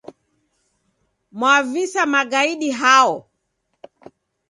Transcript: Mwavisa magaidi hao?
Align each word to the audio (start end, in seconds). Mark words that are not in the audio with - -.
Mwavisa 1.39 2.01
magaidi 2.13 2.69
hao? 2.81 3.15